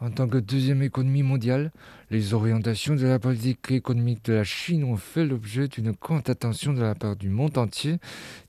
En 0.00 0.10
tant 0.10 0.28
que 0.28 0.38
deuxième 0.38 0.82
économie 0.82 1.24
mondiale, 1.24 1.72
les 2.10 2.32
orientations 2.32 2.94
de 2.94 3.04
la 3.04 3.18
politique 3.18 3.72
économique 3.72 4.24
de 4.26 4.32
la 4.32 4.44
Chine 4.44 4.84
ont 4.84 4.96
fait 4.96 5.26
l'objet 5.26 5.66
d'une 5.66 5.90
grande 5.90 6.30
attention 6.30 6.72
de 6.72 6.80
la 6.80 6.94
part 6.94 7.16
du 7.16 7.30
monde 7.30 7.58
entier. 7.58 7.96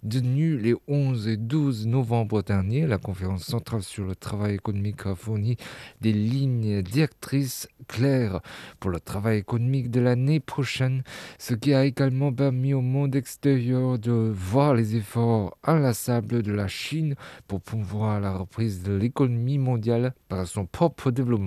Tenue 0.07 0.59
les 0.59 0.75
11 0.87 1.27
et 1.27 1.37
12 1.37 1.87
novembre 1.87 2.43
dernier, 2.43 2.85
la 2.85 2.99
conférence 2.99 3.45
centrale 3.45 3.81
sur 3.81 4.05
le 4.05 4.15
travail 4.15 4.53
économique 4.53 5.07
a 5.07 5.15
fourni 5.15 5.57
des 6.01 6.13
lignes 6.13 6.83
directrices 6.83 7.67
claires 7.87 8.41
pour 8.79 8.91
le 8.91 8.99
travail 8.99 9.39
économique 9.39 9.89
de 9.89 10.01
l'année 10.01 10.39
prochaine, 10.39 11.01
ce 11.39 11.55
qui 11.55 11.73
a 11.73 11.83
également 11.83 12.31
permis 12.31 12.75
au 12.75 12.81
monde 12.81 13.15
extérieur 13.15 13.97
de 13.97 14.11
voir 14.11 14.75
les 14.75 14.95
efforts 14.95 15.57
inlassables 15.63 16.43
de 16.43 16.51
la 16.51 16.67
Chine 16.67 17.15
pour 17.47 17.59
promouvoir 17.59 18.19
la 18.19 18.33
reprise 18.37 18.83
de 18.83 18.93
l'économie 18.93 19.57
mondiale 19.57 20.13
par 20.27 20.45
son 20.45 20.67
propre 20.67 21.09
développement. 21.09 21.38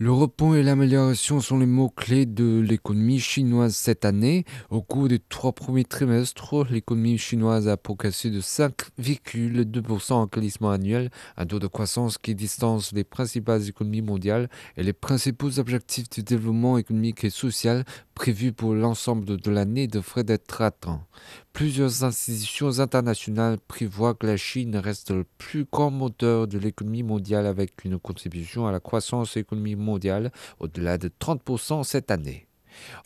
Le 0.00 0.12
repos 0.12 0.54
et 0.54 0.62
l'amélioration 0.62 1.40
sont 1.40 1.58
les 1.58 1.66
mots-clés 1.66 2.24
de 2.24 2.60
l'économie 2.60 3.18
chinoise 3.18 3.74
cette 3.74 4.04
année. 4.04 4.44
Au 4.70 4.80
cours 4.80 5.08
des 5.08 5.18
trois 5.18 5.52
premiers 5.52 5.82
trimestres, 5.82 6.64
l'économie 6.70 7.18
chinoise 7.18 7.66
a 7.66 7.76
progressé 7.76 8.30
de 8.30 8.40
5,2% 8.40 10.12
en 10.12 10.26
glissement 10.26 10.70
annuel, 10.70 11.10
un 11.36 11.46
taux 11.46 11.58
de 11.58 11.66
croissance 11.66 12.16
qui 12.16 12.36
distance 12.36 12.92
les 12.92 13.02
principales 13.02 13.68
économies 13.68 14.02
mondiales 14.02 14.48
et 14.76 14.84
les 14.84 14.92
principaux 14.92 15.58
objectifs 15.58 16.08
du 16.08 16.22
développement 16.22 16.78
économique 16.78 17.24
et 17.24 17.30
social 17.30 17.84
prévus 18.18 18.52
pour 18.52 18.74
l'ensemble 18.74 19.36
de 19.36 19.50
l'année 19.52 19.86
devraient 19.86 20.24
être 20.26 20.60
atteints. 20.60 21.04
Plusieurs 21.52 22.02
institutions 22.02 22.80
internationales 22.80 23.58
prévoient 23.68 24.14
que 24.14 24.26
la 24.26 24.36
Chine 24.36 24.74
reste 24.76 25.12
le 25.12 25.24
plus 25.38 25.66
grand 25.70 25.92
moteur 25.92 26.48
de 26.48 26.58
l'économie 26.58 27.04
mondiale 27.04 27.46
avec 27.46 27.84
une 27.84 27.96
contribution 27.96 28.66
à 28.66 28.72
la 28.72 28.80
croissance 28.80 29.36
économique 29.36 29.78
mondiale 29.78 30.32
au-delà 30.58 30.98
de 30.98 31.08
30% 31.08 31.84
cette 31.84 32.10
année. 32.10 32.47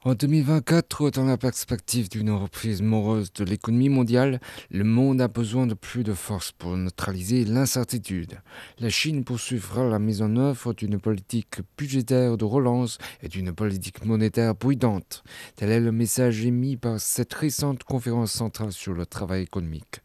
En 0.04 0.14
2024, 0.14 1.10
dans 1.10 1.24
la 1.24 1.36
perspective 1.36 2.08
d'une 2.08 2.30
reprise 2.30 2.82
morose 2.82 3.32
de 3.32 3.44
l'économie 3.44 3.88
mondiale, 3.88 4.40
le 4.70 4.84
monde 4.84 5.20
a 5.20 5.28
besoin 5.28 5.66
de 5.66 5.74
plus 5.74 6.02
de 6.02 6.12
force 6.12 6.52
pour 6.52 6.76
neutraliser 6.76 7.44
l'incertitude. 7.44 8.40
La 8.78 8.90
Chine 8.90 9.24
poursuivra 9.24 9.84
la 9.88 9.98
mise 9.98 10.22
en 10.22 10.36
œuvre 10.36 10.72
d'une 10.72 10.98
politique 10.98 11.60
budgétaire 11.78 12.36
de 12.36 12.44
relance 12.44 12.98
et 13.22 13.28
d'une 13.28 13.52
politique 13.52 14.04
monétaire 14.04 14.56
prudente. 14.56 15.22
Tel 15.56 15.70
est 15.70 15.80
le 15.80 15.92
message 15.92 16.44
émis 16.44 16.76
par 16.76 17.00
cette 17.00 17.32
récente 17.34 17.84
conférence 17.84 18.32
centrale 18.32 18.72
sur 18.72 18.94
le 18.94 19.06
travail 19.06 19.42
économique. 19.42 20.00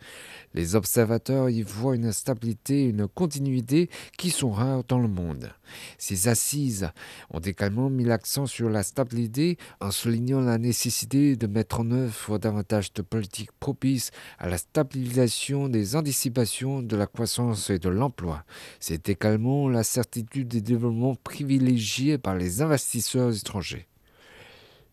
Les 0.57 0.73
observateurs 0.73 1.51
y 1.51 1.61
voient 1.61 1.95
une 1.95 2.11
stabilité 2.11 2.85
et 2.85 2.89
une 2.89 3.07
continuité 3.07 3.91
qui 4.17 4.31
sont 4.31 4.49
rares 4.49 4.83
dans 4.85 4.97
le 4.97 5.07
monde. 5.07 5.53
Ces 5.99 6.29
assises 6.29 6.89
ont 7.29 7.37
également 7.37 7.91
mis 7.91 8.05
l'accent 8.05 8.47
sur 8.47 8.67
la 8.67 8.81
stabilité 8.81 9.59
en 9.81 9.91
soulignant 9.91 10.41
la 10.41 10.57
nécessité 10.57 11.35
de 11.35 11.45
mettre 11.45 11.81
en 11.81 11.91
œuvre 11.91 12.39
davantage 12.39 12.91
de 12.93 13.03
politiques 13.03 13.51
propices 13.59 14.09
à 14.39 14.49
la 14.49 14.57
stabilisation 14.57 15.69
des 15.69 15.95
anticipations 15.95 16.81
de 16.81 16.95
la 16.95 17.05
croissance 17.05 17.69
et 17.69 17.77
de 17.77 17.89
l'emploi. 17.89 18.43
C'est 18.79 19.09
également 19.09 19.69
la 19.69 19.83
certitude 19.83 20.47
des 20.47 20.61
développements 20.61 21.13
privilégiés 21.23 22.17
par 22.17 22.35
les 22.35 22.63
investisseurs 22.63 23.37
étrangers. 23.37 23.87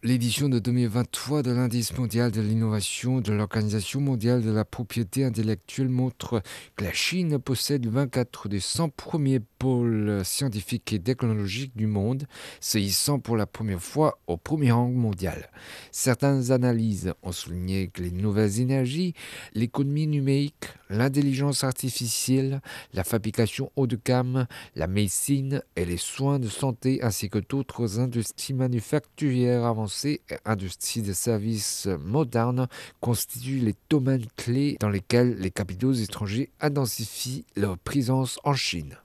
L'édition 0.07 0.51
de 0.51 0.59
2023 0.59 1.43
de 1.43 1.51
l'indice 1.51 1.97
mondial 1.97 2.31
de 2.31 2.43
l'innovation 2.43 3.23
de 3.23 3.33
l'Organisation 3.33 4.03
mondiale 4.03 4.43
de 4.43 4.51
la 4.51 4.67
propriété 4.67 5.25
intellectuelle 5.25 5.89
montre 5.89 6.43
que 6.77 6.85
la 6.85 6.93
Chine 6.93 7.39
possède 7.39 7.87
24 7.87 8.51
des 8.51 8.61
100 8.61 8.91
premiers 8.91 9.41
pôles 9.41 10.21
scientifiques 10.23 10.93
et 10.93 11.01
technologiques 11.01 11.75
du 11.75 11.87
monde, 11.87 12.27
se 12.61 12.77
hissant 12.77 13.19
pour 13.19 13.39
la 13.39 13.47
première 13.47 13.81
fois 13.81 14.19
au 14.27 14.37
premier 14.37 14.73
rang 14.73 14.91
mondial. 14.91 15.49
Certaines 15.91 16.53
analyses 16.53 17.15
ont 17.23 17.33
souligné 17.33 17.89
que 17.89 18.03
les 18.03 18.11
nouvelles 18.11 18.61
énergies, 18.61 19.15
l'économie 19.55 20.07
numérique, 20.07 20.67
l'intelligence 20.91 21.65
artificielle, 21.65 22.61
la 22.93 23.05
fabrication 23.05 23.73
haut 23.75 23.87
de 23.87 23.99
gamme, 24.05 24.47
la 24.77 24.87
médecine 24.87 25.63
et 25.77 25.87
les 25.87 25.97
soins 25.97 26.39
de 26.39 26.49
santé 26.49 27.03
ainsi 27.03 27.31
que 27.31 27.39
d'autres 27.39 28.01
industries 28.01 28.53
manufacturières 28.53 29.65
avancées 29.65 29.94
et 30.05 30.21
industries 30.45 31.03
de 31.03 31.13
services 31.13 31.89
modernes 32.01 32.69
constituent 33.01 33.61
les 33.61 33.75
domaines 33.89 34.27
clés 34.37 34.77
dans 34.81 34.89
lesquels 34.89 35.37
les 35.37 35.51
capitaux 35.51 35.93
étrangers 35.93 36.51
intensifient 36.61 37.45
leur 37.57 37.79
présence 37.79 38.39
en 38.45 38.55
Chine. 38.55 38.97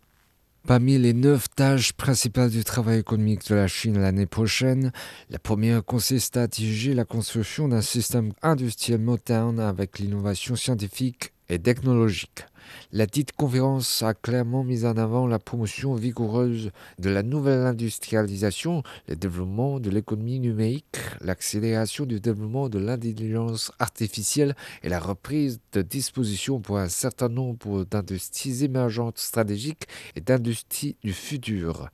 Parmi 0.68 0.98
les 0.98 1.14
neuf 1.14 1.50
tâches 1.56 1.94
principales 1.94 2.50
du 2.50 2.64
travail 2.64 3.00
économique 3.00 3.48
de 3.50 3.56
la 3.56 3.68
Chine 3.68 4.00
l'année 4.00 4.26
prochaine, 4.26 4.92
la 5.30 5.40
première 5.40 5.84
consiste 5.84 6.38
à 6.38 6.48
diriger 6.48 6.94
la 6.94 7.06
construction 7.06 7.68
d'un 7.68 7.82
système 7.82 8.34
industriel 8.42 9.00
moderne 9.00 9.60
avec 9.60 10.00
l'innovation 10.00 10.56
scientifique 10.56 11.32
et 11.50 11.60
technologique. 11.60 12.46
La 12.92 13.06
dite 13.06 13.32
conférence 13.34 14.04
a 14.04 14.14
clairement 14.14 14.64
mis 14.64 14.86
en 14.86 14.98
avant 14.98 15.28
la 15.28 15.40
promotion 15.40 15.96
vigoureuse 15.96 16.72
de 17.00 17.10
la 17.10 17.24
nouvelle 17.24 17.66
industrialisation, 17.66 18.84
le 19.08 19.16
développement 19.16 19.80
de 19.80 19.90
l'économie 19.90 20.40
numérique, 20.40 20.98
l'accélération 21.22 22.06
du 22.06 22.20
développement 22.20 22.70
de 22.70 22.80
l'intelligence 22.80 23.72
artificielle 23.80 24.56
et 24.84 24.90
la 24.90 25.00
reprise 25.00 25.60
de 25.74 25.82
dispositions 25.82 26.60
pour 26.60 26.78
un 26.78 26.90
certain 26.90 27.30
nombre 27.30 27.86
d'industries 27.86 28.64
émergentes 28.64 29.20
stratégiques 29.20 29.88
et 30.16 30.22
d'industries 30.22 30.98
du 31.04 31.14
futur. 31.14 31.90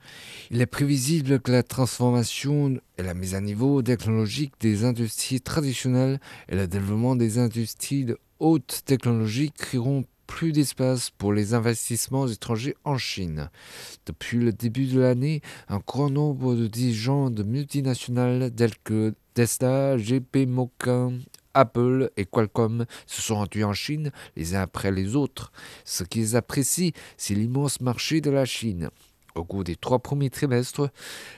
Il 0.52 0.62
est 0.62 0.66
prévisible 0.66 1.40
que 1.40 1.52
la 1.52 1.64
transformation 1.64 2.78
et 2.98 3.04
la 3.04 3.14
mise 3.14 3.36
à 3.36 3.42
niveau 3.42 3.82
technologique 3.82 4.54
des 4.60 4.86
industries 4.86 5.42
traditionnelles 5.42 6.20
et 6.50 6.56
le 6.56 6.68
développement 6.68 7.16
des 7.16 7.38
industries 7.38 8.06
de 8.06 8.18
haute 8.40 8.82
technologie 8.86 9.52
créeront 9.52 10.04
plus 10.28 10.52
d'espace 10.52 11.12
pour 11.12 11.34
les 11.34 11.54
investissements 11.54 12.28
étrangers 12.28 12.76
en 12.84 12.98
Chine. 12.98 13.50
Depuis 14.06 14.38
le 14.38 14.52
début 14.52 14.88
de 14.88 15.00
l'année, 15.00 15.42
un 15.70 15.80
grand 15.80 16.10
nombre 16.10 16.56
de 16.56 16.68
dirigeants 16.68 17.30
de 17.30 17.44
multinationales 17.44 18.52
telles 18.54 18.78
que 18.84 19.14
Tesla, 19.34 19.98
GP 19.98 20.48
Apple 21.54 22.12
et 22.18 22.26
Qualcomm 22.26 22.86
se 23.08 23.22
sont 23.22 23.36
rendus 23.36 23.64
en 23.64 23.74
Chine 23.74 24.12
les 24.36 24.56
uns 24.56 24.62
après 24.62 24.92
les 24.92 25.16
autres. 25.16 25.52
Ce 25.86 26.04
qu'ils 26.04 26.36
apprécient, 26.36 26.92
c'est 27.18 27.36
l'immense 27.36 27.82
marché 27.82 28.22
de 28.22 28.30
la 28.30 28.46
Chine. 28.46 28.90
Au 29.36 29.44
cours 29.44 29.66
des 29.66 29.76
trois 29.76 30.00
premiers 30.00 30.30
trimestres, 30.30 30.90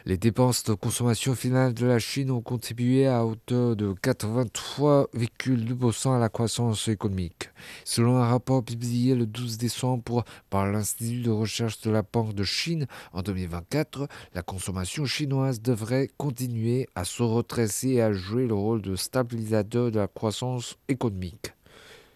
les 0.06 0.18
dépenses 0.18 0.64
de 0.64 0.76
consommation 0.76 1.34
finale 1.34 1.74
de 1.74 1.88
la 1.88 1.98
Chine 1.98 2.30
ont 2.30 2.42
contribué 2.42 3.08
à 3.08 3.26
hauteur 3.26 3.76
de 3.76 3.92
83,2% 3.92 6.16
à 6.16 6.20
la 6.20 6.30
croissance 6.30 6.90
économique. 6.90 7.50
Selon 7.86 8.18
un 8.18 8.28
rapport 8.28 8.64
publié 8.64 9.16
le 9.16 9.26
12 9.26 9.58
décembre 9.58 10.24
par 10.52 10.72
l'Institut 10.72 11.22
de 11.22 11.32
recherche 11.32 11.82
de 11.82 11.90
la 11.90 12.04
Banque 12.04 12.36
de 12.36 12.44
Chine, 12.44 12.86
en 13.14 13.24
2024, 13.24 14.08
la 14.36 14.44
consommation 14.44 15.06
chinoise 15.06 15.60
devrait 15.60 16.12
continuer 16.18 16.88
à 16.94 17.04
se 17.04 17.24
retracer 17.24 17.94
et 17.94 18.04
à 18.04 18.14
jouer 18.14 18.46
le 18.46 18.54
rôle 18.54 18.84
de 18.84 18.96
stabilisateur 18.96 19.90
de 19.90 19.98
la 19.98 20.08
croissance 20.08 20.78
économique. 20.88 21.57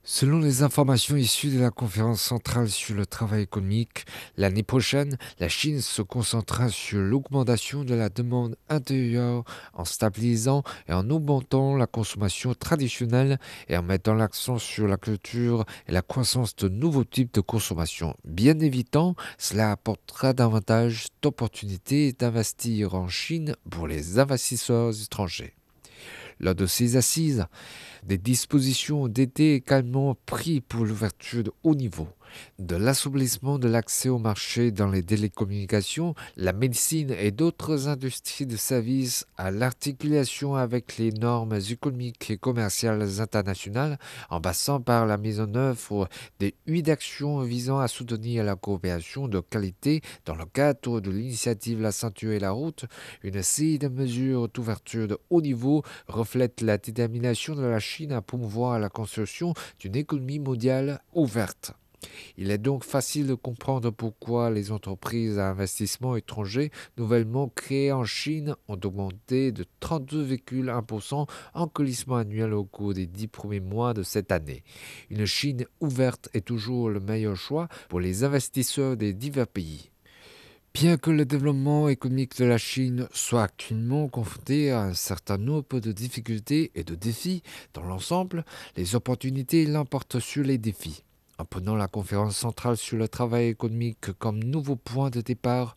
Selon 0.04 0.40
les 0.40 0.64
informations 0.64 1.16
issues 1.16 1.52
de 1.52 1.60
la 1.60 1.70
conférence 1.70 2.24
centrale 2.24 2.70
sur 2.70 2.96
le 2.96 3.06
travail 3.06 3.44
économique, 3.44 4.06
l'année 4.36 4.64
prochaine, 4.64 5.16
la 5.38 5.48
Chine 5.48 5.80
se 5.80 6.02
concentrera 6.02 6.70
sur 6.70 6.98
l'augmentation 6.98 7.84
de 7.84 7.94
la 7.94 8.10
demande 8.10 8.56
intérieure 8.68 9.44
en 9.76 9.86
stabilisant 9.86 10.64
et 10.88 10.94
en 10.94 11.08
augmentant 11.12 11.76
la 11.76 11.86
consommation 11.86 12.56
traditionnelle 12.56 13.40
et 13.70 13.78
en 13.78 13.84
mettant 13.84 14.16
l'accent 14.16 14.58
sur 14.58 14.88
la 14.88 14.98
culture 14.98 15.66
et 15.88 15.92
la 15.92 16.02
croissance 16.02 16.56
de 16.56 16.68
nouveaux 16.68 17.04
types 17.04 17.36
de 17.36 17.42
consommation. 17.42 18.16
Bien 18.26 18.60
évitant, 18.60 19.14
cela 19.38 19.72
apportera 19.72 20.34
davantage 20.34 21.10
d'opportunités 21.22 22.12
d'investir 22.14 22.96
en 22.96 23.08
Chine 23.08 23.56
pour 23.70 23.88
les 23.88 24.18
investisseurs 24.18 25.00
étrangers. 25.00 25.54
Lors 26.42 26.56
de 26.56 26.66
ces 26.66 26.98
assises, 26.98 27.46
des 28.04 28.18
dispositions 28.18 29.04
ont 29.04 29.08
été 29.08 29.54
également 29.54 30.18
prises 30.26 30.62
pour 30.68 30.86
l'ouverture 30.86 31.44
de 31.44 31.52
haut 31.64 31.76
niveau. 31.76 32.08
De 32.60 32.76
l'assouplissement 32.76 33.60
de 33.60 33.68
l'accès 33.68 34.10
au 34.10 34.18
marché 34.18 34.72
dans 34.72 34.90
les 34.90 35.04
télécommunications, 35.04 36.16
la 36.38 36.54
médecine 36.54 37.12
et 37.18 37.32
d'autres 37.32 37.88
industries 37.88 38.46
de 38.46 38.58
services 38.58 39.26
à 39.38 39.52
l'articulation 39.52 40.56
avec 40.56 40.98
les 40.98 41.12
normes 41.12 41.60
économiques 41.70 42.30
et 42.32 42.38
commerciales 42.38 43.20
internationales, 43.20 43.98
en 44.30 44.42
passant 44.42 44.80
par 44.82 45.06
la 45.06 45.18
mise 45.18 45.40
en 45.40 45.54
œuvre 45.56 46.08
des 46.40 46.56
huit 46.68 46.90
actions 46.90 47.40
visant 47.42 47.80
à 47.80 47.88
soutenir 47.88 48.44
la 48.44 48.56
coopération 48.56 49.28
de 49.28 49.40
qualité 49.40 50.02
dans 50.26 50.36
le 50.36 50.46
cadre 50.46 51.00
de 51.00 51.12
l'initiative 51.12 51.82
La 51.82 51.92
ceinture 51.92 52.32
et 52.32 52.40
la 52.40 52.52
route, 52.52 52.86
une 53.24 53.42
série 53.42 53.80
de 53.80 53.88
mesures 53.88 54.50
d'ouverture 54.50 55.08
de 55.08 55.18
haut 55.30 55.42
niveau 55.42 55.84
reflète 56.08 56.62
la 56.62 56.78
détermination 56.78 57.56
de 57.56 57.64
la 57.64 57.80
Chine 57.80 58.12
à 58.12 58.22
promouvoir 58.22 58.80
la 58.80 58.90
construction 58.90 59.54
d'une 59.80 59.96
économie 59.96 60.40
mondiale 60.40 61.02
ouverte. 61.14 61.74
Il 62.38 62.52
est 62.52 62.58
donc 62.58 62.84
facile 62.84 63.28
de 63.28 63.34
comprendre 63.34 63.92
pourquoi 63.92 64.50
les 64.50 64.72
entreprises 64.72 65.38
à 65.38 65.50
investissement 65.50 66.16
étranger 66.16 66.72
nouvellement 66.98 67.50
créées 67.50 67.92
en 67.92 68.04
Chine 68.04 68.56
ont 68.68 68.80
augmenté 68.84 69.52
de 69.52 69.66
32,1% 69.82 71.28
en 71.54 71.68
colissement 71.68 72.18
annuel 72.18 72.54
au 72.54 72.64
cours 72.64 72.94
des 72.94 73.08
dix 73.08 73.28
premiers 73.28 73.60
mois 73.60 73.94
de 73.94 74.04
cette 74.04 74.32
année. 74.32 74.64
Une 75.10 75.26
Chine 75.26 75.66
ouverte 75.80 76.30
est 76.34 76.46
toujours 76.46 76.90
le 76.90 77.00
meilleur 77.00 77.36
choix 77.36 77.68
pour 77.90 78.00
les 78.00 78.24
investisseurs 78.24 78.98
des 78.98 79.14
divers 79.14 79.48
pays. 79.48 79.92
Bien 80.74 80.96
que 80.98 81.12
le 81.12 81.26
développement 81.26 81.90
économique 81.90 82.38
de 82.38 82.46
la 82.46 82.58
Chine 82.58 83.10
soit 83.12 83.44
actuellement 83.44 84.08
confronté 84.08 84.72
à 84.72 84.84
un 84.84 84.94
certain 84.94 85.38
nombre 85.38 85.82
de 85.82 85.92
difficultés 85.92 86.72
et 86.76 86.86
de 86.86 86.96
défis 86.96 87.44
dans 87.74 87.84
l'ensemble, 87.84 88.46
les 88.78 88.96
opportunités 88.96 89.66
l'emportent 89.66 90.20
sur 90.20 90.44
les 90.44 90.58
défis. 90.58 91.04
En 91.38 91.46
prenant 91.46 91.76
la 91.76 91.88
conférence 91.88 92.38
centrale 92.38 92.78
sur 92.78 92.98
le 92.98 93.08
travail 93.08 93.48
économique 93.48 94.12
comme 94.20 94.44
nouveau 94.44 94.76
point 94.76 95.10
de 95.10 95.22
départ, 95.22 95.76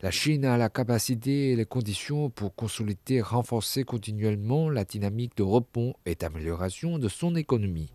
la 0.00 0.10
Chine 0.10 0.44
a 0.44 0.56
la 0.56 0.68
capacité 0.68 1.50
et 1.50 1.56
les 1.56 1.66
conditions 1.66 2.30
pour 2.30 2.54
consolider 2.54 3.14
et 3.14 3.22
renforcer 3.22 3.84
continuellement 3.84 4.70
la 4.70 4.84
dynamique 4.84 5.36
de 5.36 5.42
rebond 5.42 5.94
et 6.06 6.14
d'amélioration 6.14 6.98
de 6.98 7.08
son 7.08 7.36
économie. 7.36 7.92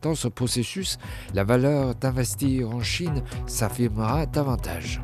Dans 0.00 0.14
ce 0.14 0.28
processus, 0.28 0.98
la 1.34 1.44
valeur 1.44 1.94
d'investir 1.94 2.70
en 2.70 2.80
Chine 2.80 3.22
s'affirmera 3.46 4.26
davantage. 4.26 5.00